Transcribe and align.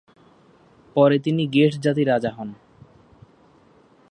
পরে 0.95 1.17
তিনি 1.19 1.43
গেটস 1.47 1.77
জাতির 1.79 2.07
রাজা 2.07 2.31
হন। 2.31 2.49